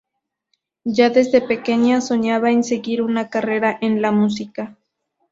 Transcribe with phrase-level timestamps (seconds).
[0.83, 4.75] Ya desde pequeña soñaba en seguir una carrera en la música.